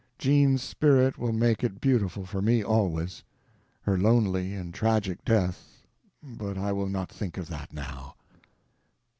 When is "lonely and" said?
3.99-4.73